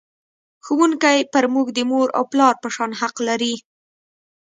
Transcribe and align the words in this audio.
ښوونکی 0.65 1.17
پر 1.33 1.45
موږ 1.53 1.67
د 1.73 1.79
مور 1.91 2.07
او 2.17 2.23
پلار 2.31 2.53
په 2.63 2.67
شان 2.75 2.91
حق 2.99 3.15
لري. 3.27 3.53